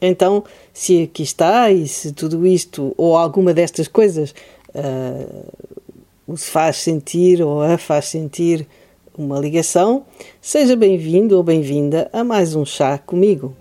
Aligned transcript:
Então, 0.00 0.44
se 0.72 1.04
aqui 1.04 1.22
está 1.22 1.70
e 1.70 1.88
se 1.88 2.12
tudo 2.12 2.46
isto 2.46 2.94
ou 2.96 3.16
alguma 3.16 3.54
destas 3.54 3.88
coisas 3.88 4.34
uh, 4.74 6.36
faz 6.36 6.76
sentir 6.76 7.42
ou 7.42 7.62
a 7.62 7.78
faz 7.78 8.06
sentir 8.06 8.66
uma 9.16 9.38
ligação, 9.38 10.04
seja 10.40 10.76
bem-vindo 10.76 11.36
ou 11.36 11.42
bem-vinda 11.42 12.10
a 12.12 12.22
mais 12.22 12.54
um 12.54 12.64
chá 12.64 12.98
comigo. 12.98 13.56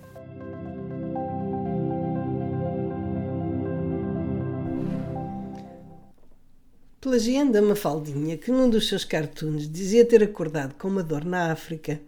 Plagiando 6.99 7.57
a 7.57 7.61
Mafaldinha, 7.61 8.35
que 8.35 8.51
num 8.51 8.69
dos 8.69 8.89
seus 8.89 9.05
cartoons 9.05 9.69
dizia 9.69 10.03
ter 10.03 10.21
acordado 10.23 10.73
com 10.73 10.89
uma 10.89 11.03
dor 11.03 11.23
na 11.23 11.51
África, 11.51 12.01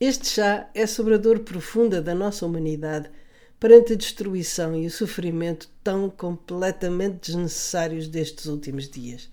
este 0.00 0.26
chá 0.26 0.68
é 0.74 0.86
sobre 0.86 1.14
a 1.14 1.18
dor 1.18 1.40
profunda 1.40 2.02
da 2.02 2.14
nossa 2.14 2.44
humanidade 2.44 3.08
perante 3.64 3.94
a 3.94 3.96
destruição 3.96 4.76
e 4.76 4.86
o 4.86 4.90
sofrimento 4.90 5.70
tão 5.82 6.10
completamente 6.10 7.28
desnecessários 7.28 8.06
destes 8.06 8.44
últimos 8.44 8.90
dias. 8.90 9.30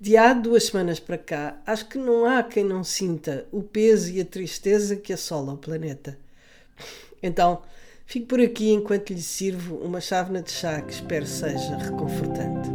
De 0.00 0.16
há 0.16 0.34
duas 0.34 0.64
semanas 0.64 0.98
para 0.98 1.16
cá, 1.16 1.62
acho 1.64 1.86
que 1.86 1.98
não 1.98 2.24
há 2.24 2.42
quem 2.42 2.64
não 2.64 2.82
sinta 2.82 3.46
o 3.52 3.62
peso 3.62 4.10
e 4.10 4.20
a 4.20 4.24
tristeza 4.24 4.96
que 4.96 5.12
assola 5.12 5.52
o 5.52 5.56
planeta. 5.56 6.18
Então, 7.22 7.62
fico 8.06 8.26
por 8.26 8.40
aqui 8.40 8.70
enquanto 8.72 9.10
lhe 9.10 9.22
sirvo 9.22 9.76
uma 9.76 10.00
chávena 10.00 10.42
de 10.42 10.50
chá 10.50 10.82
que 10.82 10.94
espero 10.94 11.24
seja 11.24 11.76
reconfortante. 11.76 12.68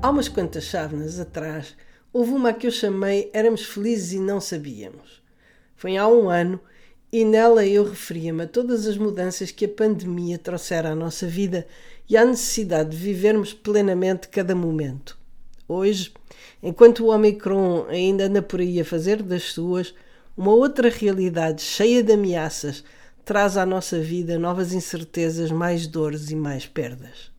Há 0.00 0.08
umas 0.08 0.28
quantas 0.28 0.64
chávenas 0.64 1.20
atrás, 1.20 1.76
houve 2.16 2.32
uma 2.32 2.54
que 2.54 2.66
eu 2.66 2.70
chamei 2.70 3.28
Éramos 3.30 3.62
Felizes 3.66 4.12
e 4.14 4.18
Não 4.18 4.40
Sabíamos. 4.40 5.22
Foi 5.74 5.98
há 5.98 6.08
um 6.08 6.30
ano 6.30 6.58
e 7.12 7.26
nela 7.26 7.66
eu 7.66 7.84
referia-me 7.84 8.44
a 8.44 8.46
todas 8.46 8.86
as 8.86 8.96
mudanças 8.96 9.50
que 9.50 9.66
a 9.66 9.68
pandemia 9.68 10.38
trouxera 10.38 10.92
à 10.92 10.94
nossa 10.94 11.26
vida 11.26 11.66
e 12.08 12.16
à 12.16 12.24
necessidade 12.24 12.88
de 12.88 12.96
vivermos 12.96 13.52
plenamente 13.52 14.28
cada 14.28 14.54
momento. 14.54 15.18
Hoje, 15.68 16.10
enquanto 16.62 17.04
o 17.04 17.14
Omicron 17.14 17.84
ainda 17.90 18.24
anda 18.24 18.40
por 18.40 18.60
aí 18.60 18.80
a 18.80 18.84
fazer 18.84 19.22
das 19.22 19.52
suas, 19.52 19.94
uma 20.34 20.52
outra 20.52 20.88
realidade 20.88 21.60
cheia 21.60 22.02
de 22.02 22.14
ameaças 22.14 22.82
traz 23.26 23.58
à 23.58 23.66
nossa 23.66 24.00
vida 24.00 24.38
novas 24.38 24.72
incertezas, 24.72 25.50
mais 25.50 25.86
dores 25.86 26.30
e 26.30 26.34
mais 26.34 26.64
perdas. 26.64 27.30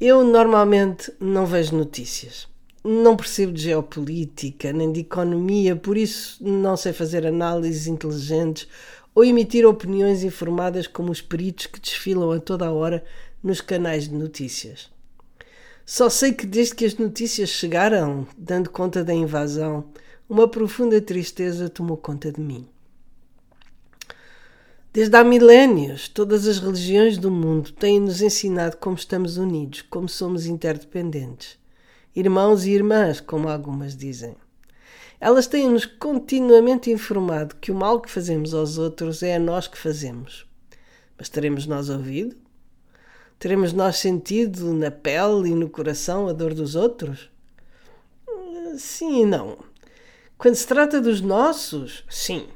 Eu 0.00 0.22
normalmente 0.22 1.12
não 1.18 1.44
vejo 1.44 1.74
notícias. 1.74 2.51
Não 2.84 3.16
percebo 3.16 3.52
de 3.52 3.62
geopolítica 3.62 4.72
nem 4.72 4.90
de 4.90 5.00
economia, 5.00 5.76
por 5.76 5.96
isso 5.96 6.42
não 6.42 6.76
sei 6.76 6.92
fazer 6.92 7.24
análises 7.24 7.86
inteligentes 7.86 8.66
ou 9.14 9.24
emitir 9.24 9.64
opiniões 9.64 10.24
informadas 10.24 10.86
como 10.86 11.12
os 11.12 11.20
peritos 11.20 11.66
que 11.66 11.78
desfilam 11.78 12.32
a 12.32 12.40
toda 12.40 12.66
a 12.66 12.72
hora 12.72 13.04
nos 13.42 13.60
canais 13.60 14.08
de 14.08 14.14
notícias. 14.14 14.90
Só 15.86 16.08
sei 16.08 16.32
que 16.32 16.46
desde 16.46 16.74
que 16.74 16.84
as 16.84 16.96
notícias 16.96 17.50
chegaram, 17.50 18.26
dando 18.36 18.70
conta 18.70 19.04
da 19.04 19.12
invasão, 19.12 19.84
uma 20.28 20.48
profunda 20.48 21.00
tristeza 21.00 21.68
tomou 21.68 21.96
conta 21.96 22.32
de 22.32 22.40
mim. 22.40 22.66
Desde 24.92 25.16
há 25.16 25.24
milénios, 25.24 26.08
todas 26.08 26.46
as 26.46 26.58
religiões 26.58 27.16
do 27.16 27.30
mundo 27.30 27.72
têm-nos 27.72 28.20
ensinado 28.20 28.76
como 28.76 28.96
estamos 28.96 29.36
unidos, 29.36 29.82
como 29.82 30.08
somos 30.08 30.46
interdependentes. 30.46 31.61
Irmãos 32.14 32.64
e 32.64 32.72
irmãs, 32.72 33.20
como 33.20 33.48
algumas 33.48 33.96
dizem. 33.96 34.36
Elas 35.20 35.46
têm-nos 35.46 35.86
continuamente 35.86 36.90
informado 36.90 37.56
que 37.56 37.70
o 37.72 37.74
mal 37.74 38.00
que 38.00 38.10
fazemos 38.10 38.52
aos 38.52 38.76
outros 38.76 39.22
é 39.22 39.36
a 39.36 39.38
nós 39.38 39.66
que 39.66 39.78
fazemos. 39.78 40.46
Mas 41.16 41.28
teremos 41.28 41.66
nós 41.66 41.88
ouvido? 41.88 42.36
Teremos 43.38 43.72
nós 43.72 43.96
sentido 43.96 44.72
na 44.74 44.90
pele 44.90 45.50
e 45.50 45.54
no 45.54 45.68
coração 45.68 46.28
a 46.28 46.32
dor 46.32 46.54
dos 46.54 46.74
outros? 46.74 47.30
Sim 48.76 49.22
e 49.22 49.26
não. 49.26 49.58
Quando 50.36 50.54
se 50.54 50.66
trata 50.66 51.00
dos 51.00 51.20
nossos, 51.20 52.04
sim 52.10 52.48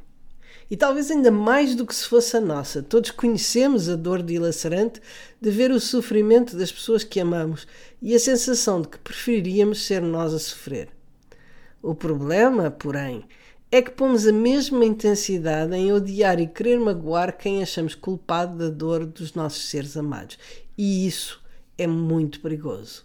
e 0.70 0.76
talvez 0.76 1.10
ainda 1.10 1.30
mais 1.30 1.74
do 1.74 1.86
que 1.86 1.94
se 1.94 2.06
fosse 2.06 2.36
a 2.36 2.40
nossa. 2.40 2.82
Todos 2.82 3.10
conhecemos 3.10 3.88
a 3.88 3.96
dor 3.96 4.22
dilacerante 4.22 5.00
de 5.40 5.50
ver 5.50 5.70
o 5.70 5.80
sofrimento 5.80 6.56
das 6.56 6.72
pessoas 6.72 7.04
que 7.04 7.20
amamos 7.20 7.66
e 8.02 8.14
a 8.14 8.18
sensação 8.18 8.80
de 8.80 8.88
que 8.88 8.98
preferiríamos 8.98 9.86
ser 9.86 10.02
nós 10.02 10.34
a 10.34 10.38
sofrer. 10.38 10.88
O 11.82 11.94
problema, 11.94 12.70
porém, 12.70 13.24
é 13.70 13.82
que 13.82 13.90
pomos 13.90 14.26
a 14.26 14.32
mesma 14.32 14.84
intensidade 14.84 15.74
em 15.74 15.92
odiar 15.92 16.40
e 16.40 16.46
querer 16.46 16.78
magoar 16.78 17.36
quem 17.36 17.62
achamos 17.62 17.94
culpado 17.94 18.56
da 18.56 18.68
dor 18.68 19.04
dos 19.04 19.34
nossos 19.34 19.68
seres 19.68 19.96
amados. 19.96 20.38
E 20.76 21.06
isso 21.06 21.42
é 21.76 21.86
muito 21.86 22.40
perigoso. 22.40 23.04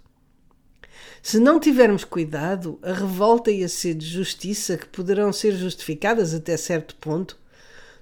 Se 1.22 1.40
não 1.40 1.60
tivermos 1.60 2.04
cuidado, 2.04 2.80
a 2.82 2.94
revolta 2.94 3.52
e 3.52 3.64
a 3.64 3.70
sede 3.70 4.06
de 4.06 4.12
justiça, 4.12 4.78
que 4.78 4.88
poderão 4.88 5.32
ser 5.32 5.54
justificadas 5.54 6.34
até 6.34 6.56
certo 6.58 6.96
ponto, 6.96 7.41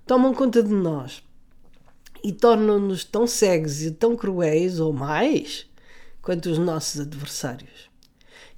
tomam 0.09 0.33
conta 0.33 0.63
de 0.63 0.73
nós 0.73 1.21
e 2.23 2.31
tornam-nos 2.31 3.03
tão 3.03 3.27
cegos 3.27 3.83
e 3.83 3.91
tão 3.91 4.15
cruéis, 4.15 4.79
ou 4.79 4.91
mais, 4.91 5.67
quanto 6.19 6.49
os 6.49 6.57
nossos 6.57 7.01
adversários. 7.01 7.91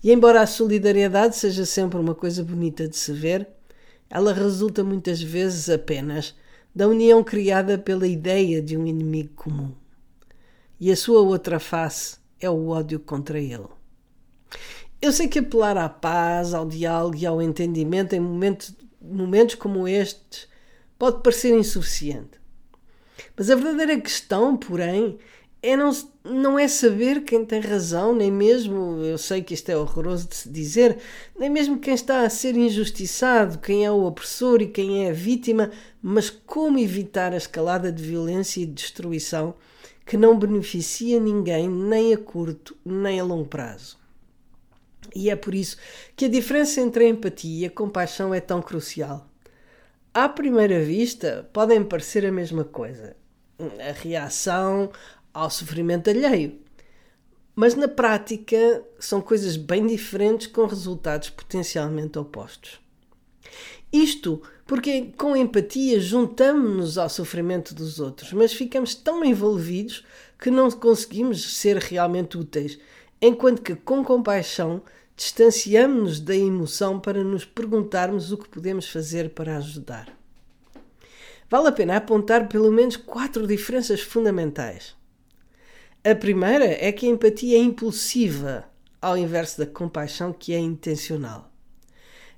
E 0.02 0.14
embora 0.14 0.40
a 0.40 0.48
solidariedade 0.48 1.36
seja 1.36 1.66
sempre 1.66 2.00
uma 2.00 2.16
coisa 2.16 2.42
bonita 2.42 2.88
de 2.88 2.96
se 2.96 3.12
ver, 3.12 3.50
ela 4.10 4.32
resulta 4.32 4.82
muitas 4.82 5.22
vezes 5.22 5.70
apenas 5.70 6.34
da 6.74 6.88
união 6.88 7.22
criada 7.22 7.78
pela 7.78 8.08
ideia 8.08 8.62
de 8.62 8.78
um 8.78 8.88
inimigo 8.88 9.34
comum. 9.36 9.74
E 10.80 10.90
a 10.90 10.96
sua 10.96 11.20
outra 11.20 11.60
face 11.60 12.16
é 12.40 12.50
o 12.50 12.70
ódio 12.70 12.98
contra 12.98 13.38
ele. 13.38 13.68
Eu 15.02 15.12
sei 15.12 15.28
que 15.28 15.40
apelar 15.40 15.76
à 15.76 15.90
paz, 15.90 16.54
ao 16.54 16.66
diálogo 16.66 17.18
e 17.18 17.26
ao 17.26 17.42
entendimento 17.42 18.16
em 18.16 18.22
momentos, 18.22 18.74
momentos 19.02 19.56
como 19.56 19.86
estes 19.86 20.50
pode 21.02 21.24
parecer 21.24 21.58
insuficiente. 21.58 22.40
Mas 23.36 23.50
a 23.50 23.56
verdadeira 23.56 24.00
questão, 24.00 24.56
porém, 24.56 25.18
é 25.60 25.76
não, 25.76 25.90
não 26.24 26.60
é 26.60 26.68
saber 26.68 27.24
quem 27.24 27.44
tem 27.44 27.60
razão, 27.60 28.14
nem 28.14 28.32
mesmo, 28.32 29.02
eu 29.04 29.18
sei 29.18 29.42
que 29.42 29.56
isto 29.56 29.68
é 29.70 29.76
horroroso 29.76 30.28
de 30.28 30.36
se 30.36 30.48
dizer, 30.48 31.00
nem 31.36 31.50
mesmo 31.50 31.80
quem 31.80 31.96
está 31.96 32.22
a 32.22 32.30
ser 32.30 32.56
injustiçado, 32.56 33.58
quem 33.58 33.84
é 33.84 33.90
o 33.90 34.06
opressor 34.06 34.62
e 34.62 34.68
quem 34.68 35.08
é 35.08 35.10
a 35.10 35.14
vítima, 35.14 35.72
mas 36.04 36.30
como 36.30 36.78
evitar 36.78 37.34
a 37.34 37.38
escalada 37.38 37.92
de 37.92 38.04
violência 38.04 38.62
e 38.62 38.68
de 38.68 38.74
destruição 38.74 39.56
que 40.06 40.16
não 40.16 40.38
beneficia 40.38 41.20
ninguém, 41.20 41.68
nem 41.68 42.14
a 42.14 42.18
curto, 42.20 42.78
nem 42.86 43.20
a 43.20 43.24
longo 43.24 43.50
prazo. 43.50 43.98
E 45.16 45.32
é 45.32 45.36
por 45.36 45.56
isso 45.56 45.78
que 46.16 46.26
a 46.26 46.30
diferença 46.30 46.80
entre 46.80 47.06
a 47.06 47.10
empatia 47.10 47.64
e 47.64 47.66
a 47.66 47.72
compaixão 47.72 48.32
é 48.36 48.40
tão 48.40 48.62
crucial. 48.62 49.31
À 50.14 50.28
primeira 50.28 50.84
vista, 50.84 51.50
podem 51.54 51.84
parecer 51.84 52.26
a 52.26 52.32
mesma 52.32 52.66
coisa, 52.66 53.16
a 53.58 53.94
reação 53.94 54.92
ao 55.34 55.50
sofrimento 55.50 56.10
alheio. 56.10 56.60
Mas 57.56 57.76
na 57.76 57.88
prática 57.88 58.84
são 59.00 59.22
coisas 59.22 59.56
bem 59.56 59.88
diferentes 59.88 60.48
com 60.48 60.66
resultados 60.66 61.30
potencialmente 61.30 62.20
opostos. 62.20 62.82
Isto 63.92 64.42
porque 64.66 65.14
com 65.18 65.36
empatia 65.36 65.98
juntamos-nos 66.00 66.98
ao 66.98 67.10
sofrimento 67.10 67.74
dos 67.74 68.00
outros, 68.00 68.34
mas 68.34 68.52
ficamos 68.52 68.94
tão 68.94 69.24
envolvidos 69.24 70.06
que 70.38 70.52
não 70.52 70.70
conseguimos 70.72 71.58
ser 71.58 71.78
realmente 71.78 72.38
úteis, 72.38 72.78
enquanto 73.22 73.62
que 73.62 73.76
com 73.76 74.04
compaixão 74.04 74.82
distanciamos-nos 75.22 76.20
da 76.20 76.36
emoção 76.36 77.00
para 77.00 77.24
nos 77.24 77.46
perguntarmos 77.46 78.32
o 78.32 78.38
que 78.38 78.50
podemos 78.50 78.90
fazer 78.90 79.30
para 79.30 79.56
ajudar. 79.58 80.12
Vale 81.48 81.68
a 81.68 81.72
pena 81.72 81.98
apontar 81.98 82.50
pelo 82.50 82.72
menos 82.72 82.98
quatro 82.98 83.46
diferenças 83.46 84.02
fundamentais. 84.02 84.96
A 86.04 86.16
primeira 86.16 86.66
é 86.66 86.92
que 86.92 87.06
a 87.06 87.10
empatia 87.10 87.56
é 87.56 87.62
impulsiva, 87.62 88.66
ao 89.00 89.16
inverso 89.16 89.60
da 89.60 89.68
compaixão, 89.68 90.34
que 90.34 90.56
é 90.56 90.58
intencional. 90.60 91.52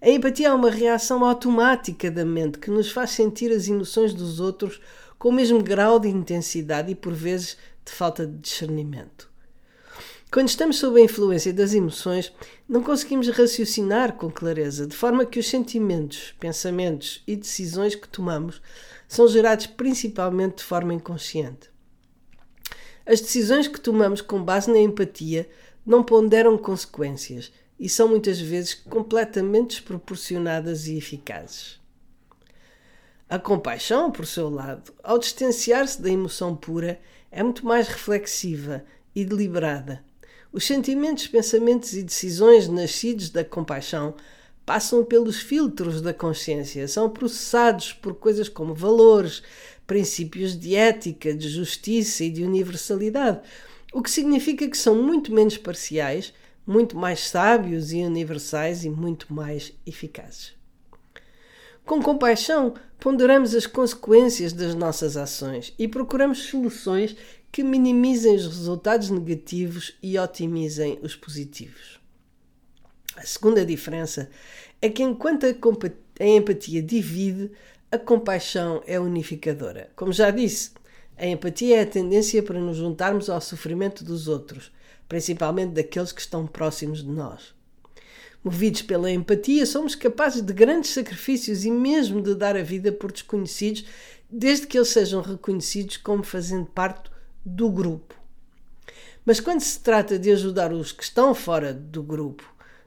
A 0.01 0.09
empatia 0.09 0.49
é 0.49 0.53
uma 0.53 0.69
reação 0.69 1.23
automática 1.23 2.11
da 2.11 2.25
mente 2.25 2.59
que 2.59 2.69
nos 2.69 2.91
faz 2.91 3.11
sentir 3.11 3.49
as 3.53 3.69
emoções 3.69 4.13
dos 4.13 4.41
outros 4.41 4.81
com 5.17 5.29
o 5.29 5.33
mesmo 5.33 5.63
grau 5.63 6.01
de 6.01 6.09
intensidade 6.09 6.91
e, 6.91 6.95
por 6.95 7.13
vezes, 7.13 7.57
de 7.85 7.93
falta 7.93 8.27
de 8.27 8.37
discernimento. 8.39 9.32
Quando 10.33 10.49
estamos 10.49 10.77
sob 10.77 10.99
a 10.99 11.03
influência 11.03 11.53
das 11.53 11.75
emoções, 11.75 12.33
não 12.67 12.81
conseguimos 12.81 13.27
raciocinar 13.29 14.13
com 14.13 14.31
clareza, 14.31 14.87
de 14.87 14.95
forma 14.95 15.27
que 15.27 15.37
os 15.37 15.47
sentimentos, 15.47 16.33
pensamentos 16.39 17.21
e 17.27 17.35
decisões 17.35 17.93
que 17.93 18.07
tomamos 18.07 18.59
são 19.07 19.27
gerados 19.27 19.67
principalmente 19.67 20.57
de 20.57 20.63
forma 20.63 20.91
inconsciente. 20.91 21.69
As 23.05 23.21
decisões 23.21 23.67
que 23.67 23.79
tomamos 23.79 24.21
com 24.21 24.43
base 24.43 24.71
na 24.71 24.79
empatia 24.79 25.47
não 25.85 26.01
ponderam 26.01 26.57
consequências 26.57 27.51
e 27.79 27.87
são 27.87 28.07
muitas 28.07 28.39
vezes 28.39 28.73
completamente 28.73 29.75
desproporcionadas 29.75 30.87
e 30.87 30.97
eficazes. 30.97 31.79
A 33.29 33.37
compaixão, 33.37 34.09
por 34.09 34.25
seu 34.25 34.49
lado, 34.49 34.91
ao 35.03 35.19
distanciar-se 35.19 36.01
da 36.01 36.09
emoção 36.09 36.55
pura, 36.55 36.99
é 37.29 37.43
muito 37.43 37.63
mais 37.63 37.87
reflexiva 37.87 38.83
e 39.15 39.23
deliberada. 39.23 40.03
Os 40.53 40.65
sentimentos, 40.65 41.25
pensamentos 41.25 41.93
e 41.93 42.03
decisões 42.03 42.67
nascidos 42.67 43.31
da 43.31 43.43
compaixão 43.43 44.13
passam 44.63 45.03
pelos 45.03 45.41
filtros 45.41 45.99
da 45.99 46.13
consciência, 46.13 46.87
são 46.87 47.09
processados 47.09 47.91
por 47.91 48.13
coisas 48.13 48.47
como 48.47 48.75
valores, 48.75 49.41
princípios 49.87 50.55
de 50.57 50.75
ética, 50.75 51.33
de 51.33 51.49
justiça 51.49 52.23
e 52.23 52.29
de 52.29 52.43
universalidade, 52.43 53.41
o 53.91 54.03
que 54.03 54.11
significa 54.11 54.69
que 54.69 54.77
são 54.77 55.01
muito 55.01 55.33
menos 55.33 55.57
parciais, 55.57 56.31
muito 56.67 56.95
mais 56.95 57.21
sábios 57.21 57.91
e 57.91 58.03
universais 58.03 58.85
e 58.85 58.91
muito 58.91 59.33
mais 59.33 59.73
eficazes. 59.87 60.53
Com 61.83 61.99
compaixão, 61.99 62.75
ponderamos 62.99 63.55
as 63.55 63.65
consequências 63.65 64.53
das 64.53 64.75
nossas 64.75 65.17
ações 65.17 65.73
e 65.79 65.87
procuramos 65.87 66.43
soluções 66.43 67.17
que 67.53 67.63
minimizem 67.63 68.35
os 68.35 68.47
resultados 68.47 69.11
negativos 69.11 69.95
e 70.01 70.17
otimizem 70.17 70.97
os 71.03 71.15
positivos. 71.15 71.99
A 73.15 73.21
segunda 73.21 73.63
diferença 73.63 74.27
é 74.81 74.89
que, 74.89 75.03
enquanto 75.03 75.45
a 75.45 76.25
empatia 76.25 76.81
divide, 76.81 77.51
a 77.91 77.97
compaixão 77.99 78.81
é 78.87 78.99
unificadora. 78.99 79.91
Como 79.95 80.11
já 80.11 80.31
disse, 80.31 80.71
a 81.15 81.27
empatia 81.27 81.77
é 81.77 81.81
a 81.81 81.85
tendência 81.85 82.41
para 82.41 82.59
nos 82.59 82.77
juntarmos 82.77 83.29
ao 83.29 83.39
sofrimento 83.39 84.03
dos 84.03 84.27
outros, 84.27 84.71
principalmente 85.07 85.73
daqueles 85.73 86.11
que 86.11 86.21
estão 86.21 86.47
próximos 86.47 87.03
de 87.03 87.11
nós. 87.11 87.53
Movidos 88.43 88.81
pela 88.81 89.11
empatia, 89.11 89.67
somos 89.67 89.93
capazes 89.93 90.41
de 90.41 90.53
grandes 90.53 90.89
sacrifícios 90.89 91.65
e 91.65 91.69
mesmo 91.69 92.19
de 92.19 92.33
dar 92.33 92.57
a 92.57 92.63
vida 92.63 92.91
por 92.91 93.11
desconhecidos, 93.11 93.85
desde 94.27 94.65
que 94.65 94.75
eles 94.75 94.89
sejam 94.89 95.21
reconhecidos 95.21 95.97
como 95.97 96.23
fazendo 96.23 96.65
parte 96.65 97.12
do 97.45 97.69
grupo. 97.69 98.15
Mas 99.25 99.39
quando 99.39 99.61
se 99.61 99.79
trata 99.79 100.19
de 100.19 100.31
ajudar 100.31 100.73
os 100.73 100.91
que 100.91 101.03
estão 101.03 101.33
fora 101.33 101.73
do 101.73 102.03
grupo, 102.03 102.43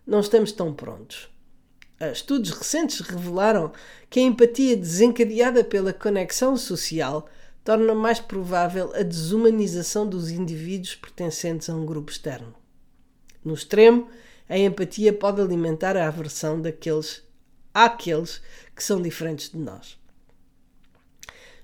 não 0.06 0.20
estamos 0.20 0.52
tão 0.52 0.72
prontos. 0.72 1.28
Estudos 2.12 2.50
recentes 2.50 3.00
revelaram 3.00 3.72
que 4.10 4.20
a 4.20 4.22
empatia 4.22 4.76
desencadeada 4.76 5.64
pela 5.64 5.94
conexão 5.94 6.56
social 6.56 7.26
torna 7.64 7.94
mais 7.94 8.20
provável 8.20 8.92
a 8.94 9.02
desumanização 9.02 10.06
dos 10.06 10.30
indivíduos 10.30 10.94
pertencentes 10.94 11.70
a 11.70 11.74
um 11.74 11.86
grupo 11.86 12.12
externo. 12.12 12.54
No 13.42 13.54
extremo, 13.54 14.08
a 14.48 14.58
empatia 14.58 15.12
pode 15.12 15.40
alimentar 15.40 15.96
a 15.96 16.06
aversão 16.06 16.60
daqueles 16.60 17.22
àqueles 17.72 18.40
que 18.74 18.84
são 18.84 19.00
diferentes 19.00 19.50
de 19.50 19.58
nós. 19.58 19.98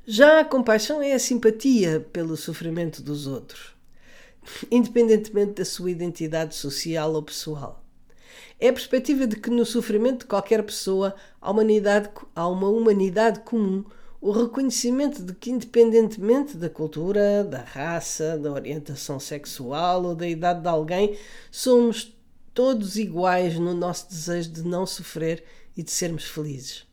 Já 0.04 0.40
a 0.40 0.44
compaixão 0.44 1.00
é 1.00 1.12
a 1.12 1.18
simpatia 1.18 2.04
pelo 2.12 2.36
sofrimento 2.36 3.00
dos 3.00 3.28
outros, 3.28 3.72
independentemente 4.68 5.52
da 5.52 5.64
sua 5.64 5.92
identidade 5.92 6.56
social 6.56 7.12
ou 7.14 7.22
pessoal. 7.22 7.84
É 8.58 8.70
a 8.70 8.72
perspectiva 8.72 9.28
de 9.28 9.36
que 9.36 9.48
no 9.48 9.64
sofrimento 9.64 10.22
de 10.22 10.26
qualquer 10.26 10.60
pessoa 10.64 11.14
há, 11.40 11.48
humanidade, 11.48 12.10
há 12.34 12.48
uma 12.48 12.68
humanidade 12.68 13.40
comum, 13.40 13.84
o 14.20 14.32
reconhecimento 14.32 15.22
de 15.22 15.34
que, 15.34 15.52
independentemente 15.52 16.56
da 16.56 16.68
cultura, 16.68 17.44
da 17.44 17.62
raça, 17.62 18.36
da 18.36 18.50
orientação 18.50 19.20
sexual 19.20 20.04
ou 20.04 20.16
da 20.16 20.26
idade 20.26 20.62
de 20.62 20.68
alguém, 20.68 21.16
somos 21.48 22.12
todos 22.52 22.96
iguais 22.96 23.56
no 23.56 23.72
nosso 23.72 24.08
desejo 24.08 24.50
de 24.50 24.62
não 24.64 24.84
sofrer 24.84 25.44
e 25.76 25.82
de 25.84 25.92
sermos 25.92 26.24
felizes. 26.24 26.90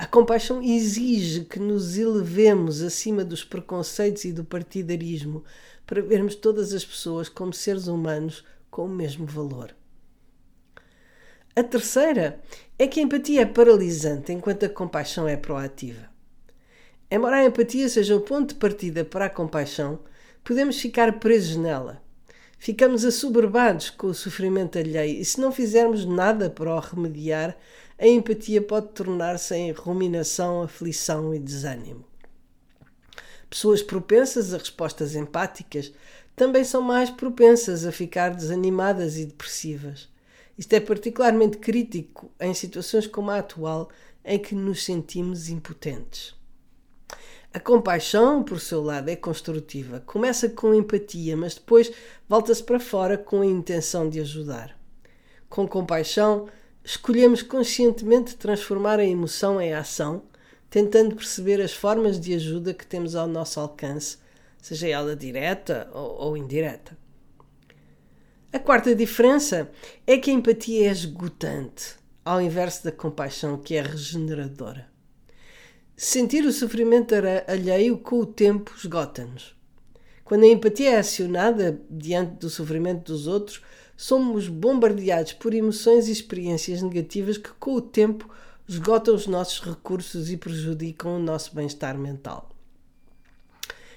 A 0.00 0.06
compaixão 0.06 0.62
exige 0.62 1.44
que 1.44 1.58
nos 1.58 1.98
elevemos 1.98 2.80
acima 2.80 3.22
dos 3.22 3.44
preconceitos 3.44 4.24
e 4.24 4.32
do 4.32 4.42
partidarismo 4.42 5.44
para 5.86 6.00
vermos 6.00 6.34
todas 6.34 6.72
as 6.72 6.82
pessoas 6.82 7.28
como 7.28 7.52
seres 7.52 7.86
humanos 7.86 8.42
com 8.70 8.86
o 8.86 8.88
mesmo 8.88 9.26
valor. 9.26 9.76
A 11.54 11.62
terceira 11.62 12.40
é 12.78 12.86
que 12.86 12.98
a 12.98 13.02
empatia 13.02 13.42
é 13.42 13.44
paralisante 13.44 14.32
enquanto 14.32 14.64
a 14.64 14.70
compaixão 14.70 15.28
é 15.28 15.36
proativa. 15.36 16.08
Embora 17.10 17.36
a 17.36 17.44
empatia 17.44 17.86
seja 17.86 18.16
o 18.16 18.22
ponto 18.22 18.54
de 18.54 18.58
partida 18.58 19.04
para 19.04 19.26
a 19.26 19.30
compaixão, 19.30 20.00
podemos 20.42 20.80
ficar 20.80 21.20
presos 21.20 21.56
nela. 21.56 22.02
Ficamos 22.58 23.04
assoberbados 23.04 23.90
com 23.90 24.06
o 24.06 24.14
sofrimento 24.14 24.78
alheio 24.78 25.20
e, 25.20 25.24
se 25.26 25.38
não 25.38 25.52
fizermos 25.52 26.06
nada 26.06 26.48
para 26.48 26.74
o 26.74 26.80
remediar, 26.80 27.54
a 28.00 28.06
empatia 28.06 28.62
pode 28.62 28.88
tornar-se 28.88 29.54
em 29.54 29.72
ruminação, 29.72 30.62
aflição 30.62 31.34
e 31.34 31.38
desânimo. 31.38 32.06
Pessoas 33.50 33.82
propensas 33.82 34.54
a 34.54 34.56
respostas 34.56 35.14
empáticas 35.14 35.92
também 36.34 36.64
são 36.64 36.80
mais 36.80 37.10
propensas 37.10 37.84
a 37.84 37.92
ficar 37.92 38.30
desanimadas 38.30 39.18
e 39.18 39.26
depressivas. 39.26 40.08
Isto 40.56 40.72
é 40.72 40.80
particularmente 40.80 41.58
crítico 41.58 42.30
em 42.40 42.54
situações 42.54 43.06
como 43.06 43.30
a 43.30 43.38
atual, 43.38 43.90
em 44.24 44.38
que 44.38 44.54
nos 44.54 44.82
sentimos 44.82 45.50
impotentes. 45.50 46.34
A 47.52 47.60
compaixão, 47.60 48.42
por 48.42 48.60
seu 48.60 48.82
lado, 48.82 49.10
é 49.10 49.16
construtiva. 49.16 50.00
Começa 50.06 50.48
com 50.48 50.72
empatia, 50.72 51.36
mas 51.36 51.54
depois 51.54 51.92
volta-se 52.26 52.62
para 52.62 52.80
fora 52.80 53.18
com 53.18 53.42
a 53.42 53.46
intenção 53.46 54.08
de 54.08 54.20
ajudar. 54.20 54.78
Com 55.50 55.68
compaixão, 55.68 56.48
escolhemos 56.90 57.40
conscientemente 57.40 58.34
transformar 58.34 58.98
a 58.98 59.04
emoção 59.04 59.60
em 59.60 59.72
ação, 59.72 60.24
tentando 60.68 61.14
perceber 61.14 61.60
as 61.60 61.72
formas 61.72 62.18
de 62.18 62.34
ajuda 62.34 62.74
que 62.74 62.84
temos 62.84 63.14
ao 63.14 63.28
nosso 63.28 63.60
alcance, 63.60 64.18
seja 64.60 64.88
ela 64.88 65.14
direta 65.14 65.88
ou, 65.94 66.16
ou 66.16 66.36
indireta. 66.36 66.98
A 68.52 68.58
quarta 68.58 68.92
diferença 68.92 69.70
é 70.04 70.18
que 70.18 70.32
a 70.32 70.34
empatia 70.34 70.88
é 70.88 70.90
esgotante, 70.90 71.94
ao 72.24 72.42
inverso 72.42 72.82
da 72.82 72.90
compaixão, 72.90 73.56
que 73.56 73.76
é 73.76 73.82
regeneradora. 73.82 74.90
Sentir 75.96 76.44
o 76.44 76.52
sofrimento 76.52 77.14
alheio 77.46 77.98
com 77.98 78.18
o 78.18 78.26
tempo 78.26 78.74
esgota-nos. 78.76 79.54
Quando 80.24 80.42
a 80.42 80.48
empatia 80.48 80.90
é 80.90 80.98
acionada 80.98 81.80
diante 81.88 82.32
do 82.32 82.50
sofrimento 82.50 83.12
dos 83.12 83.28
outros, 83.28 83.62
somos 84.00 84.48
bombardeados 84.48 85.34
por 85.34 85.52
emoções 85.52 86.08
e 86.08 86.12
experiências 86.12 86.80
negativas 86.80 87.36
que, 87.36 87.50
com 87.60 87.74
o 87.74 87.82
tempo, 87.82 88.26
esgotam 88.66 89.14
os 89.14 89.26
nossos 89.26 89.60
recursos 89.60 90.30
e 90.30 90.38
prejudicam 90.38 91.16
o 91.16 91.22
nosso 91.22 91.54
bem-estar 91.54 91.98
mental. 91.98 92.48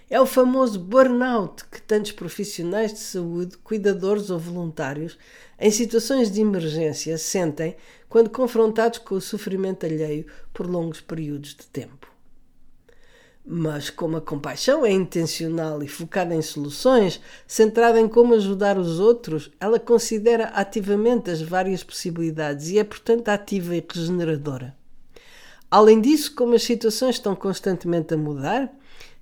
É 0.10 0.20
o 0.20 0.26
famoso 0.26 0.78
burnout 0.78 1.64
que 1.72 1.82
tantos 1.82 2.12
profissionais 2.12 2.92
de 2.92 3.00
saúde, 3.00 3.58
cuidadores 3.60 4.30
ou 4.30 4.38
voluntários, 4.38 5.18
em 5.58 5.72
situações 5.72 6.30
de 6.30 6.42
emergência, 6.42 7.18
sentem 7.18 7.78
quando 8.10 8.30
confrontados 8.30 9.00
com 9.00 9.16
o 9.16 9.22
sofrimento 9.22 9.86
alheio 9.86 10.26
por 10.54 10.70
longos 10.70 11.00
períodos 11.00 11.56
de 11.56 11.66
tempo. 11.68 12.03
Mas 13.46 13.90
como 13.90 14.16
a 14.16 14.22
compaixão 14.22 14.86
é 14.86 14.92
intencional 14.92 15.84
e 15.84 15.88
focada 15.88 16.34
em 16.34 16.42
soluções, 16.42 17.20
centrada 17.46 18.00
em 18.00 18.08
como 18.08 18.34
ajudar 18.34 18.78
os 18.78 19.00
outros, 19.02 19.52
ela 19.60 19.80
considera 19.80 20.46
ativamente 20.46 21.30
as 21.30 21.42
várias 21.42 21.84
possibilidades 21.84 22.70
e 22.70 22.80
é, 22.80 22.84
portanto, 22.86 23.28
ativa 23.28 23.76
e 23.76 23.86
regeneradora. 23.86 24.74
Além 25.70 26.00
disso, 26.00 26.34
como 26.36 26.56
as 26.56 26.64
situações 26.64 27.16
estão 27.16 27.36
constantemente 27.36 28.14
a 28.14 28.18
mudar, 28.18 28.74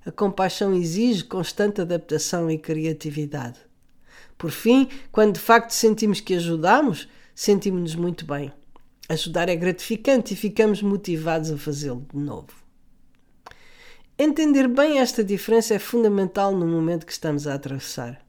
a 0.06 0.12
compaixão 0.12 0.72
exige 0.72 1.24
constante 1.24 1.80
adaptação 1.80 2.50
e 2.50 2.58
criatividade. 2.58 3.58
Por 4.38 4.50
fim, 4.50 4.88
quando 5.10 5.34
de 5.34 5.40
facto 5.40 5.70
sentimos 5.70 6.20
que 6.20 6.34
ajudamos, 6.34 7.08
sentimos-nos 7.34 7.94
muito 7.96 8.24
bem. 8.24 8.52
Ajudar 9.08 9.48
é 9.48 9.56
gratificante 9.56 10.34
e 10.34 10.36
ficamos 10.36 10.80
motivados 10.80 11.50
a 11.50 11.56
fazê-lo 11.56 12.06
de 12.12 12.20
novo. 12.20 12.61
Entender 14.24 14.68
bem 14.68 15.00
esta 15.00 15.24
diferença 15.24 15.74
é 15.74 15.80
fundamental 15.80 16.54
no 16.54 16.64
momento 16.64 17.04
que 17.04 17.10
estamos 17.10 17.44
a 17.48 17.54
atravessar. 17.54 18.24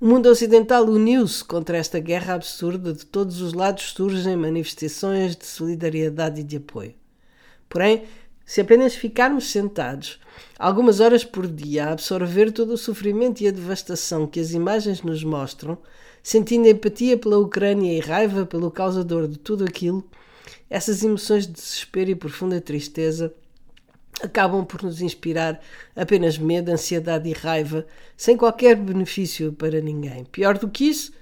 O 0.00 0.06
mundo 0.06 0.30
ocidental 0.30 0.86
uniu-se 0.86 1.44
contra 1.44 1.76
esta 1.76 1.98
guerra 1.98 2.32
absurda, 2.32 2.94
de 2.94 3.04
todos 3.04 3.42
os 3.42 3.52
lados 3.52 3.90
surgem 3.90 4.34
manifestações 4.34 5.36
de 5.36 5.44
solidariedade 5.44 6.40
e 6.40 6.42
de 6.42 6.56
apoio. 6.56 6.94
Porém, 7.68 8.04
se 8.46 8.62
apenas 8.62 8.94
ficarmos 8.94 9.50
sentados 9.50 10.18
algumas 10.58 11.00
horas 11.00 11.22
por 11.22 11.46
dia 11.46 11.88
a 11.88 11.92
absorver 11.92 12.50
todo 12.50 12.72
o 12.72 12.78
sofrimento 12.78 13.42
e 13.42 13.48
a 13.48 13.52
devastação 13.52 14.26
que 14.26 14.40
as 14.40 14.52
imagens 14.52 15.02
nos 15.02 15.22
mostram, 15.22 15.76
sentindo 16.22 16.66
empatia 16.66 17.18
pela 17.18 17.36
Ucrânia 17.36 17.92
e 17.92 18.00
raiva 18.00 18.46
pelo 18.46 18.70
causador 18.70 19.28
de 19.28 19.38
tudo 19.38 19.64
aquilo, 19.64 20.02
essas 20.70 21.04
emoções 21.04 21.46
de 21.46 21.52
desespero 21.52 22.10
e 22.10 22.14
profunda 22.14 22.58
tristeza 22.58 23.34
acabam 24.22 24.64
por 24.64 24.82
nos 24.82 25.00
inspirar 25.00 25.60
apenas 25.96 26.38
medo, 26.38 26.70
ansiedade 26.70 27.28
e 27.28 27.32
raiva, 27.32 27.86
sem 28.16 28.36
qualquer 28.36 28.76
benefício 28.76 29.52
para 29.52 29.80
ninguém. 29.80 30.24
Pior 30.24 30.58
do 30.58 30.68
que 30.68 30.84
isso, 30.84 31.12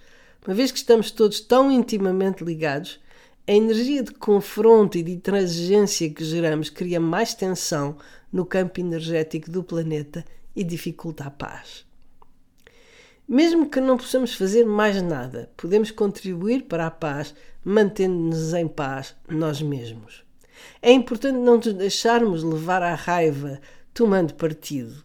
uma 0.46 0.54
vez 0.54 0.72
que 0.72 0.78
estamos 0.78 1.10
todos 1.10 1.40
tão 1.40 1.70
intimamente 1.70 2.44
ligados, 2.44 3.00
a 3.46 3.52
energia 3.52 4.02
de 4.02 4.12
confronto 4.12 4.98
e 4.98 5.02
de 5.02 5.12
intransigência 5.12 6.10
que 6.10 6.24
geramos 6.24 6.68
cria 6.68 7.00
mais 7.00 7.34
tensão 7.34 7.96
no 8.32 8.44
campo 8.44 8.78
energético 8.80 9.50
do 9.50 9.64
planeta 9.64 10.24
e 10.54 10.62
dificulta 10.62 11.24
a 11.24 11.30
paz. 11.30 11.86
Mesmo 13.26 13.68
que 13.68 13.80
não 13.80 13.96
possamos 13.96 14.34
fazer 14.34 14.64
mais 14.64 15.00
nada, 15.02 15.50
podemos 15.56 15.90
contribuir 15.90 16.62
para 16.62 16.86
a 16.86 16.90
paz 16.90 17.34
mantendo-nos 17.64 18.54
em 18.54 18.66
paz 18.66 19.14
nós 19.28 19.60
mesmos. 19.60 20.27
É 20.80 20.92
importante 20.92 21.36
não 21.36 21.56
nos 21.56 21.72
deixarmos 21.72 22.42
levar 22.42 22.82
à 22.82 22.94
raiva 22.94 23.60
tomando 23.92 24.34
partido. 24.34 25.04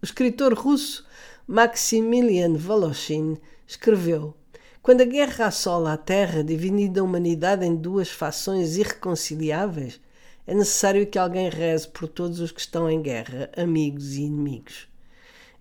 O 0.00 0.04
escritor 0.04 0.54
russo 0.54 1.06
Maximilian 1.46 2.54
Voloshin 2.54 3.38
escreveu 3.66 4.34
quando 4.82 5.02
a 5.02 5.04
guerra 5.04 5.46
assola 5.46 5.92
a 5.92 5.96
Terra, 5.96 6.42
dividindo 6.42 6.98
a 6.98 7.04
humanidade 7.04 7.64
em 7.64 7.76
duas 7.76 8.10
fações 8.10 8.76
irreconciliáveis, 8.76 10.00
é 10.44 10.52
necessário 10.52 11.06
que 11.06 11.16
alguém 11.16 11.48
reze 11.48 11.86
por 11.86 12.08
todos 12.08 12.40
os 12.40 12.50
que 12.50 12.60
estão 12.60 12.90
em 12.90 13.00
guerra, 13.00 13.48
amigos 13.56 14.14
e 14.14 14.22
inimigos. 14.22 14.88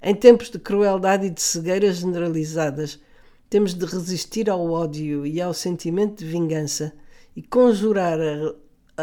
Em 0.01 0.15
tempos 0.15 0.49
de 0.49 0.57
crueldade 0.57 1.27
e 1.27 1.29
de 1.29 1.39
cegueira 1.39 1.93
generalizadas, 1.93 2.99
temos 3.47 3.75
de 3.75 3.85
resistir 3.85 4.49
ao 4.49 4.71
ódio 4.71 5.23
e 5.23 5.39
ao 5.39 5.53
sentimento 5.53 6.23
de 6.23 6.25
vingança 6.25 6.91
e 7.35 7.43
conjurar 7.43 8.17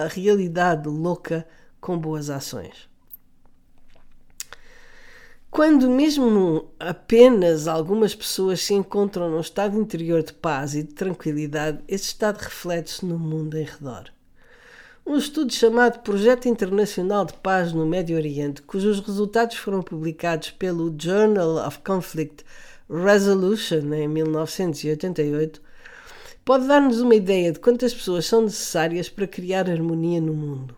a, 0.04 0.06
realidade 0.06 0.88
louca 0.88 1.46
com 1.80 1.98
boas 1.98 2.30
ações. 2.30 2.88
Quando 5.50 5.88
mesmo 5.88 6.70
apenas 6.78 7.66
algumas 7.66 8.14
pessoas 8.14 8.60
se 8.60 8.74
encontram 8.74 9.30
num 9.30 9.40
estado 9.40 9.80
interior 9.80 10.22
de 10.22 10.32
paz 10.32 10.74
e 10.74 10.82
de 10.82 10.92
tranquilidade, 10.92 11.82
esse 11.88 12.04
estado 12.04 12.38
reflete-se 12.38 13.04
no 13.06 13.18
mundo 13.18 13.56
em 13.56 13.64
redor. 13.64 14.12
Um 15.06 15.16
estudo 15.16 15.50
chamado 15.50 16.00
Projeto 16.00 16.48
Internacional 16.48 17.24
de 17.24 17.32
Paz 17.32 17.72
no 17.72 17.86
Médio 17.86 18.14
Oriente, 18.14 18.60
cujos 18.60 19.00
resultados 19.00 19.56
foram 19.56 19.80
publicados 19.82 20.50
pelo 20.50 20.94
Journal 20.98 21.66
of 21.66 21.78
Conflict 21.78 22.44
Resolution 22.90 23.92
em 23.94 24.06
1988, 24.06 25.62
pode 26.48 26.66
dar-nos 26.66 27.02
uma 27.02 27.14
ideia 27.14 27.52
de 27.52 27.58
quantas 27.58 27.92
pessoas 27.92 28.24
são 28.24 28.40
necessárias 28.40 29.06
para 29.10 29.26
criar 29.26 29.68
harmonia 29.68 30.18
no 30.18 30.32
mundo. 30.32 30.74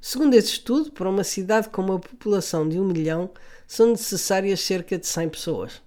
Segundo 0.00 0.32
esse 0.32 0.52
estudo, 0.52 0.90
para 0.92 1.10
uma 1.10 1.22
cidade 1.24 1.68
com 1.68 1.82
uma 1.82 1.98
população 1.98 2.66
de 2.66 2.80
um 2.80 2.86
milhão, 2.86 3.28
são 3.66 3.90
necessárias 3.90 4.60
cerca 4.60 4.96
de 4.96 5.06
100 5.06 5.28
pessoas. 5.28 5.82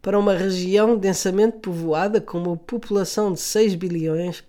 Para 0.00 0.18
uma 0.18 0.32
região 0.32 0.96
densamente 0.96 1.58
povoada 1.58 2.18
com 2.18 2.38
uma 2.38 2.56
população 2.56 3.34
de 3.34 3.40
6 3.40 3.74
bilhões, 3.74 4.42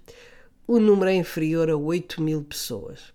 o 0.66 0.80
número 0.80 1.10
é 1.10 1.16
inferior 1.16 1.70
a 1.70 1.76
8 1.76 2.22
mil 2.22 2.46
pessoas. 2.46 3.12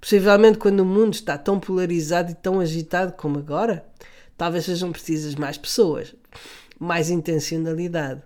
Possivelmente, 0.00 0.58
quando 0.58 0.78
o 0.78 0.86
mundo 0.86 1.14
está 1.14 1.36
tão 1.36 1.58
polarizado 1.58 2.30
e 2.30 2.36
tão 2.36 2.60
agitado 2.60 3.14
como 3.14 3.40
agora, 3.40 3.84
talvez 4.36 4.64
sejam 4.64 4.92
precisas 4.92 5.34
mais 5.34 5.58
pessoas, 5.58 6.14
mais 6.78 7.10
intencionalidade, 7.10 8.22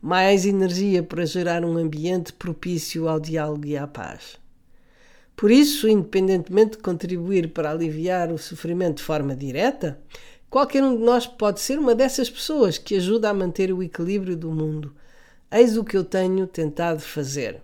mais 0.00 0.46
energia 0.46 1.02
para 1.02 1.26
gerar 1.26 1.64
um 1.64 1.76
ambiente 1.76 2.32
propício 2.32 3.08
ao 3.08 3.18
diálogo 3.18 3.66
e 3.66 3.76
à 3.76 3.86
paz. 3.86 4.38
Por 5.36 5.50
isso, 5.50 5.88
independentemente 5.88 6.72
de 6.72 6.78
contribuir 6.78 7.52
para 7.52 7.70
aliviar 7.70 8.32
o 8.32 8.38
sofrimento 8.38 8.96
de 8.96 9.04
forma 9.04 9.36
direta, 9.36 10.00
qualquer 10.50 10.82
um 10.82 10.96
de 10.96 11.02
nós 11.02 11.26
pode 11.26 11.60
ser 11.60 11.78
uma 11.78 11.94
dessas 11.94 12.28
pessoas 12.28 12.76
que 12.76 12.96
ajuda 12.96 13.30
a 13.30 13.34
manter 13.34 13.72
o 13.72 13.82
equilíbrio 13.82 14.36
do 14.36 14.50
mundo. 14.50 14.92
Eis 15.50 15.76
o 15.76 15.84
que 15.84 15.96
eu 15.96 16.04
tenho 16.04 16.46
tentado 16.46 17.00
fazer. 17.00 17.62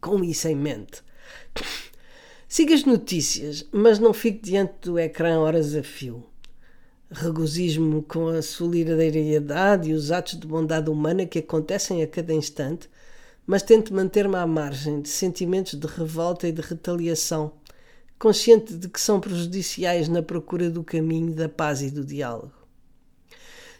Com 0.00 0.24
isso 0.24 0.48
em 0.48 0.56
mente. 0.56 1.02
Siga 2.48 2.74
as 2.74 2.84
notícias, 2.84 3.66
mas 3.70 3.98
não 3.98 4.12
fique 4.12 4.40
diante 4.42 4.72
do 4.82 4.98
ecrã 4.98 5.38
horas 5.38 5.74
a 5.74 5.82
fio. 5.82 6.29
Regozijo-me 7.10 8.02
com 8.02 8.28
a 8.28 8.40
solidariedade 8.40 9.90
e 9.90 9.92
os 9.92 10.10
atos 10.12 10.38
de 10.38 10.46
bondade 10.46 10.88
humana 10.88 11.26
que 11.26 11.40
acontecem 11.40 12.02
a 12.02 12.06
cada 12.06 12.32
instante 12.32 12.88
mas 13.50 13.62
tento 13.64 13.92
manter-me 13.92 14.36
à 14.36 14.46
margem 14.46 15.00
de 15.00 15.08
sentimentos 15.08 15.74
de 15.74 15.84
revolta 15.84 16.46
e 16.46 16.52
de 16.52 16.60
retaliação, 16.60 17.50
consciente 18.16 18.76
de 18.76 18.88
que 18.88 19.00
são 19.00 19.18
prejudiciais 19.18 20.06
na 20.08 20.22
procura 20.22 20.70
do 20.70 20.84
caminho 20.84 21.34
da 21.34 21.48
paz 21.48 21.82
e 21.82 21.90
do 21.90 22.04
diálogo. 22.04 22.52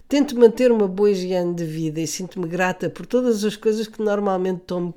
Tento 0.08 0.36
manter 0.36 0.72
uma 0.72 0.88
boa 0.88 1.12
higiene 1.12 1.54
de 1.54 1.64
vida 1.64 2.00
e 2.00 2.06
sinto-me 2.08 2.48
grata 2.48 2.90
por 2.90 3.06
todas 3.06 3.44
as 3.44 3.54
coisas 3.54 3.86
que 3.86 4.02
normalmente 4.02 4.62
tomo 4.66 4.92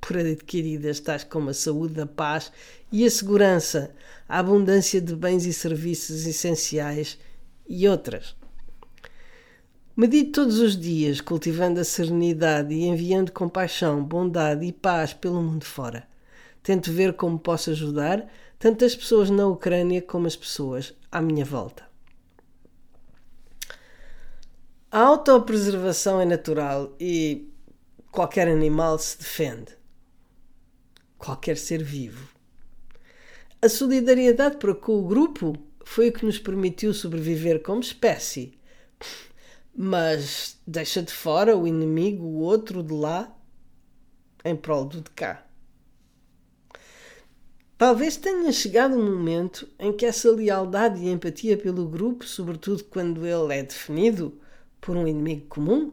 por 0.00 0.16
adquiridas, 0.16 0.98
tais 0.98 1.22
como 1.22 1.50
a 1.50 1.54
saúde, 1.54 2.00
a 2.00 2.06
paz 2.06 2.50
e 2.90 3.04
a 3.04 3.10
segurança, 3.10 3.94
a 4.28 4.40
abundância 4.40 5.00
de 5.00 5.14
bens 5.14 5.46
e 5.46 5.52
serviços 5.52 6.26
essenciais 6.26 7.16
e 7.70 7.88
outras. 7.88 8.36
Medite 9.96 10.32
todos 10.32 10.58
os 10.58 10.76
dias, 10.76 11.20
cultivando 11.20 11.78
a 11.78 11.84
serenidade 11.84 12.74
e 12.74 12.84
enviando 12.84 13.30
compaixão, 13.30 14.04
bondade 14.04 14.66
e 14.66 14.72
paz 14.72 15.14
pelo 15.14 15.40
mundo 15.40 15.64
fora. 15.64 16.08
Tento 16.62 16.92
ver 16.92 17.14
como 17.14 17.38
posso 17.38 17.70
ajudar 17.70 18.26
tanto 18.58 18.84
as 18.84 18.94
pessoas 18.94 19.30
na 19.30 19.46
Ucrânia 19.46 20.02
como 20.02 20.26
as 20.26 20.34
pessoas 20.34 20.94
à 21.12 21.22
minha 21.22 21.44
volta. 21.44 21.88
A 24.90 25.00
autopreservação 25.00 26.20
é 26.20 26.24
natural 26.24 26.94
e 26.98 27.48
qualquer 28.10 28.48
animal 28.48 28.98
se 28.98 29.18
defende. 29.18 29.76
Qualquer 31.16 31.56
ser 31.56 31.82
vivo. 31.84 32.28
A 33.62 33.68
solidariedade 33.68 34.56
para 34.56 34.74
com 34.74 34.98
o 34.98 35.06
grupo 35.06 35.69
foi 35.90 36.08
o 36.08 36.12
que 36.12 36.24
nos 36.24 36.38
permitiu 36.38 36.94
sobreviver 36.94 37.62
como 37.62 37.80
espécie 37.80 38.58
mas 39.74 40.58
deixa 40.66 41.02
de 41.02 41.12
fora 41.12 41.56
o 41.56 41.66
inimigo, 41.66 42.24
o 42.24 42.40
outro 42.40 42.82
de 42.82 42.92
lá, 42.92 43.34
em 44.44 44.56
prol 44.56 44.84
do 44.84 45.00
de 45.00 45.10
cá. 45.10 45.46
Talvez 47.78 48.16
tenha 48.16 48.52
chegado 48.52 48.94
um 48.94 49.16
momento 49.16 49.66
em 49.78 49.92
que 49.92 50.04
essa 50.04 50.30
lealdade 50.30 51.00
e 51.00 51.08
empatia 51.08 51.56
pelo 51.56 51.88
grupo, 51.88 52.26
sobretudo 52.26 52.84
quando 52.84 53.26
ele 53.26 53.54
é 53.54 53.62
definido 53.62 54.38
por 54.80 54.96
um 54.96 55.06
inimigo 55.06 55.46
comum, 55.46 55.92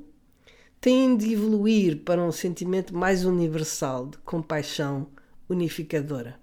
têm 0.82 1.16
de 1.16 1.32
evoluir 1.32 2.04
para 2.04 2.22
um 2.22 2.32
sentimento 2.32 2.94
mais 2.94 3.24
universal 3.24 4.08
de 4.08 4.18
compaixão 4.18 5.08
unificadora. 5.50 6.38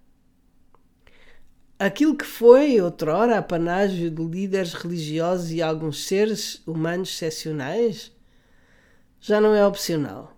Aquilo 1.85 2.17
que 2.17 2.25
foi 2.25 2.81
outrora 2.81 3.37
apanágio 3.37 4.11
de 4.11 4.25
líderes 4.25 4.73
religiosos 4.73 5.50
e 5.50 5.61
alguns 5.61 6.07
seres 6.07 6.62
humanos 6.67 7.11
excepcionais 7.11 8.11
já 9.21 9.38
não 9.38 9.55
é 9.55 9.67
opcional. 9.67 10.35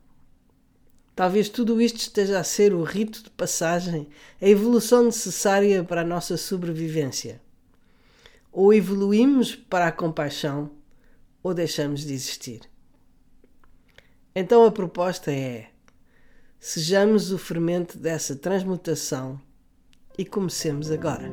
Talvez 1.15 1.49
tudo 1.49 1.81
isto 1.81 1.99
esteja 1.99 2.41
a 2.41 2.43
ser 2.43 2.75
o 2.75 2.83
rito 2.83 3.23
de 3.23 3.31
passagem, 3.31 4.09
a 4.43 4.49
evolução 4.49 5.05
necessária 5.05 5.85
para 5.85 6.00
a 6.00 6.05
nossa 6.05 6.37
sobrevivência. 6.37 7.41
Ou 8.50 8.75
evoluímos 8.75 9.55
para 9.55 9.87
a 9.87 9.93
compaixão, 9.93 10.73
ou 11.45 11.55
deixamos 11.55 12.00
de 12.00 12.12
existir. 12.12 12.62
Então 14.35 14.65
a 14.65 14.73
proposta 14.73 15.31
é: 15.31 15.69
sejamos 16.59 17.31
o 17.31 17.38
fermento 17.38 17.97
dessa 17.97 18.35
transmutação 18.35 19.41
e 20.18 20.25
comecemos 20.25 20.90
agora. 20.90 21.30